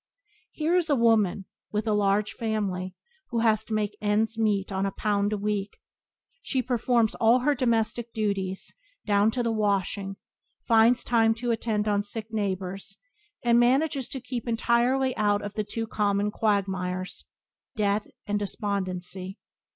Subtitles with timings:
[0.49, 2.95] Here is a woman with a large family
[3.29, 5.77] who has to make ends meet on a pound a week.
[6.41, 8.73] She performs all her domestic duties,
[9.05, 10.15] down to the washing,
[10.67, 12.97] finds time to attend on sick neighbours,
[13.43, 17.25] and manages to keep entirely out of the two common quagmires—
[17.75, 19.37] debt and despondency.